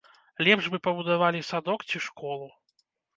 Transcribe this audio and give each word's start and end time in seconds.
Лепш 0.45 0.69
бы 0.75 0.79
пабудавалі 0.87 1.41
садок 1.49 1.85
ці 1.91 1.97
школу. 2.07 2.47